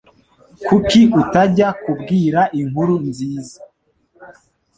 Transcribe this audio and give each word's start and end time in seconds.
Kuki 0.65 1.01
utajya 1.21 1.67
kubwira 1.81 2.41
inkuru 2.59 2.93
nziza? 3.07 3.57